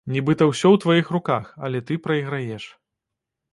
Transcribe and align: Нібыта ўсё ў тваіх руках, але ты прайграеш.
Нібыта 0.13 0.43
ўсё 0.51 0.63
ў 0.69 0.77
тваіх 0.85 1.11
руках, 1.17 1.45
але 1.69 1.83
ты 1.91 2.01
прайграеш. 2.09 2.69